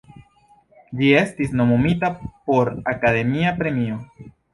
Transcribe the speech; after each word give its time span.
Ĝi 1.01 1.09
estis 1.17 1.53
nomumita 1.59 2.09
por 2.47 2.71
Akademia 2.95 3.53
Premio. 3.61 4.01